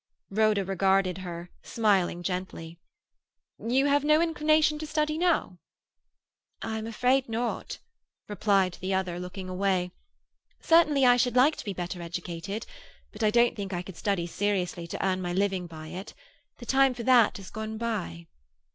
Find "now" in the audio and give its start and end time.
5.15-5.59